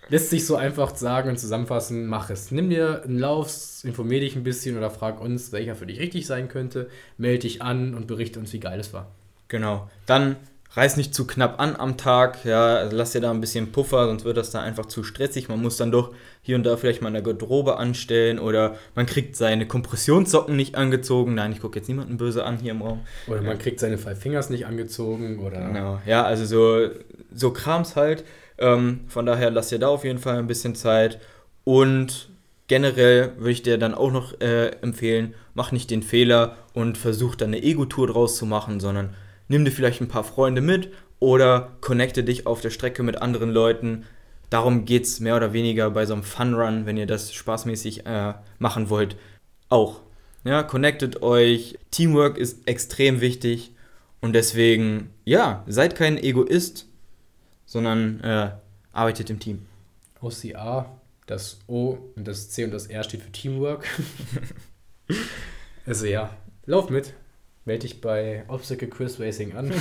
lässt 0.08 0.30
sich 0.30 0.46
so 0.46 0.56
einfach 0.56 0.94
sagen 0.96 1.30
und 1.30 1.38
zusammenfassen, 1.38 2.06
mach 2.06 2.30
es. 2.30 2.50
Nimm 2.50 2.70
dir 2.70 3.02
einen 3.04 3.18
Lauf, 3.18 3.50
informier 3.82 4.20
dich 4.20 4.36
ein 4.36 4.44
bisschen 4.44 4.76
oder 4.76 4.90
frag 4.90 5.20
uns, 5.20 5.52
welcher 5.52 5.74
für 5.74 5.86
dich 5.86 6.00
richtig 6.00 6.26
sein 6.26 6.48
könnte, 6.48 6.88
melde 7.16 7.40
dich 7.40 7.62
an 7.62 7.94
und 7.94 8.06
berichte 8.06 8.38
uns, 8.38 8.52
wie 8.52 8.60
geil 8.60 8.80
es 8.80 8.92
war. 8.92 9.10
Genau. 9.48 9.88
Dann 10.06 10.36
reiß 10.72 10.96
nicht 10.96 11.14
zu 11.14 11.26
knapp 11.26 11.60
an 11.60 11.76
am 11.76 11.96
Tag, 11.96 12.44
ja, 12.44 12.76
also 12.76 12.94
lass 12.94 13.12
dir 13.12 13.20
da 13.20 13.30
ein 13.30 13.40
bisschen 13.40 13.72
Puffer, 13.72 14.06
sonst 14.06 14.24
wird 14.24 14.36
das 14.36 14.50
da 14.50 14.60
einfach 14.60 14.86
zu 14.86 15.02
stressig. 15.02 15.48
Man 15.48 15.62
muss 15.62 15.78
dann 15.78 15.90
doch 15.90 16.12
hier 16.42 16.56
und 16.56 16.64
da 16.64 16.76
vielleicht 16.76 17.00
mal 17.00 17.08
eine 17.08 17.22
Garderobe 17.22 17.78
anstellen 17.78 18.38
oder 18.38 18.76
man 18.94 19.06
kriegt 19.06 19.34
seine 19.36 19.66
Kompressionssocken 19.66 20.56
nicht 20.56 20.76
angezogen. 20.76 21.34
Nein, 21.34 21.52
ich 21.52 21.60
gucke 21.60 21.78
jetzt 21.78 21.88
niemanden 21.88 22.18
böse 22.18 22.44
an 22.44 22.58
hier 22.58 22.72
im 22.72 22.82
Raum. 22.82 23.00
Oder 23.26 23.42
man 23.42 23.58
kriegt 23.58 23.80
seine 23.80 23.98
Five 23.98 24.18
Fingers 24.18 24.50
nicht 24.50 24.66
angezogen 24.66 25.38
oder. 25.38 25.66
Genau, 25.66 26.00
ja, 26.06 26.24
also 26.24 26.44
so, 26.44 26.90
so 27.34 27.50
Krams 27.50 27.96
halt. 27.96 28.24
Ähm, 28.58 29.00
von 29.08 29.26
daher 29.26 29.50
lass 29.50 29.68
dir 29.68 29.78
da 29.78 29.88
auf 29.88 30.04
jeden 30.04 30.18
Fall 30.18 30.38
ein 30.38 30.46
bisschen 30.46 30.74
Zeit 30.74 31.20
und 31.64 32.30
generell 32.66 33.32
würde 33.36 33.52
ich 33.52 33.62
dir 33.62 33.78
dann 33.78 33.94
auch 33.94 34.12
noch 34.12 34.40
äh, 34.40 34.68
empfehlen, 34.82 35.34
mach 35.54 35.72
nicht 35.72 35.90
den 35.90 36.02
Fehler 36.02 36.56
und 36.74 36.98
versuch 36.98 37.34
dann 37.34 37.48
eine 37.48 37.62
Ego-Tour 37.62 38.08
draus 38.08 38.36
zu 38.36 38.46
machen, 38.46 38.80
sondern 38.80 39.14
nimm 39.48 39.64
dir 39.64 39.72
vielleicht 39.72 40.00
ein 40.00 40.08
paar 40.08 40.24
Freunde 40.24 40.60
mit 40.60 40.90
oder 41.20 41.72
connecte 41.80 42.24
dich 42.24 42.46
auf 42.46 42.60
der 42.60 42.70
Strecke 42.70 43.02
mit 43.02 43.20
anderen 43.20 43.50
Leuten. 43.50 44.04
Darum 44.50 44.84
geht 44.84 45.04
es 45.04 45.20
mehr 45.20 45.36
oder 45.36 45.52
weniger 45.52 45.90
bei 45.90 46.06
so 46.06 46.14
einem 46.14 46.22
Fun-Run, 46.22 46.86
wenn 46.86 46.96
ihr 46.96 47.06
das 47.06 47.32
spaßmäßig 47.32 48.06
äh, 48.06 48.34
machen 48.58 48.88
wollt, 48.88 49.16
auch. 49.68 50.00
Ja, 50.44 50.62
connectet 50.62 51.22
euch. 51.22 51.78
Teamwork 51.90 52.38
ist 52.38 52.66
extrem 52.66 53.20
wichtig 53.20 53.72
und 54.20 54.32
deswegen, 54.32 55.10
ja, 55.24 55.64
seid 55.66 55.96
kein 55.96 56.16
Egoist, 56.16 56.87
sondern 57.68 58.20
äh, 58.24 58.50
arbeitet 58.92 59.28
im 59.28 59.38
Team. 59.38 59.66
OCA, 60.20 60.98
das 61.26 61.60
O 61.68 61.98
und 62.16 62.26
das 62.26 62.48
C 62.48 62.64
und 62.64 62.72
das 62.72 62.86
R 62.86 63.04
steht 63.04 63.22
für 63.22 63.30
Teamwork. 63.30 63.86
also 65.86 66.06
ja, 66.06 66.34
lauf 66.64 66.90
mit. 66.90 67.12
Melde 67.66 67.82
dich 67.82 68.00
bei 68.00 68.44
Obstacle 68.48 68.88
Quiz 68.88 69.20
Racing 69.20 69.54
an. 69.54 69.70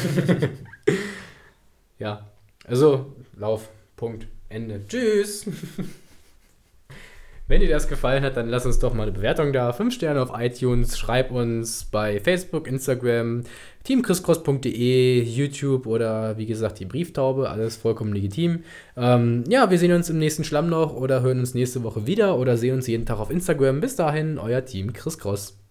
ja, 1.99 2.27
also 2.65 3.15
lauf. 3.37 3.69
Punkt. 3.95 4.27
Ende. 4.49 4.85
Tschüss. 4.85 5.45
Wenn 7.49 7.61
dir 7.61 7.69
das 7.69 7.87
gefallen 7.87 8.23
hat, 8.23 8.35
dann 8.35 8.49
lass 8.49 8.65
uns 8.65 8.79
doch 8.79 8.93
mal 8.93 9.03
eine 9.03 9.13
Bewertung 9.13 9.53
da. 9.53 9.71
Fünf 9.71 9.93
Sterne 9.93 10.21
auf 10.21 10.31
iTunes. 10.37 10.97
Schreib 10.97 11.31
uns 11.31 11.85
bei 11.85 12.19
Facebook, 12.19 12.67
Instagram, 12.67 13.43
teamchriscross.de, 13.85 15.21
YouTube 15.23 15.87
oder 15.87 16.37
wie 16.37 16.45
gesagt 16.45 16.79
die 16.79 16.85
Brieftaube. 16.85 17.49
Alles 17.49 17.77
vollkommen 17.77 18.11
legitim. 18.11 18.63
Ähm, 18.97 19.45
ja, 19.47 19.69
wir 19.71 19.79
sehen 19.79 19.93
uns 19.93 20.09
im 20.09 20.19
nächsten 20.19 20.43
Schlamm 20.43 20.67
noch 20.67 20.93
oder 20.93 21.21
hören 21.21 21.39
uns 21.39 21.53
nächste 21.53 21.83
Woche 21.83 22.05
wieder 22.05 22.37
oder 22.37 22.57
sehen 22.57 22.75
uns 22.75 22.87
jeden 22.87 23.05
Tag 23.05 23.17
auf 23.17 23.31
Instagram. 23.31 23.79
Bis 23.79 23.95
dahin, 23.95 24.39
euer 24.39 24.65
Team 24.65 24.91
Chris 24.91 25.17
Cross. 25.17 25.57